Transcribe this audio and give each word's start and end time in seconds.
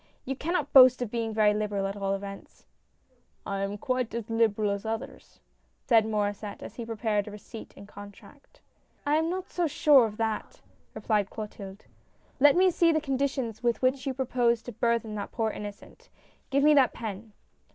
"You 0.25 0.35
cannot 0.35 0.73
boast 0.73 1.03
of 1.03 1.11
being 1.11 1.31
very 1.31 1.53
liberal 1.53 1.85
at 1.85 1.95
all 1.95 2.15
events."" 2.15 2.65
I 3.45 3.59
am 3.59 3.77
quite 3.77 4.15
as 4.15 4.31
liberal 4.31 4.71
as 4.71 4.83
others," 4.83 5.41
said 5.85 6.05
Maurdsset, 6.05 6.63
as 6.63 6.73
he 6.77 6.87
prepared 6.87 7.27
a 7.27 7.31
receipt 7.31 7.71
and 7.77 7.87
contract." 7.87 8.61
I 9.05 9.17
am 9.17 9.29
not 9.29 9.51
so 9.51 9.67
sure 9.67 10.05
of 10.07 10.17
that," 10.17 10.59
replied 10.95 11.29
Clotilde." 11.29 11.85
Let 12.39 12.55
me 12.55 12.71
see 12.71 12.91
the 12.91 12.99
conditions 12.99 13.61
with 13.61 13.83
which 13.83 14.07
you 14.07 14.15
propose 14.15 14.63
to 14.63 14.71
burthen 14.71 15.13
that 15.13 15.31
poor 15.31 15.51
innocent. 15.51 16.09
Give 16.49 16.63
me 16.63 16.73
that 16.73 16.93
pen." 16.93 17.33